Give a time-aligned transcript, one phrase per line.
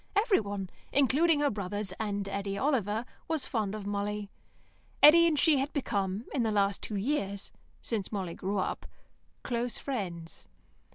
[0.15, 4.31] Everyone, including her brothers and Eddy Oliver, was fond of Molly.
[5.03, 8.87] Eddy and she had become, in the last two years, since Molly grew up,
[9.43, 10.47] close friends.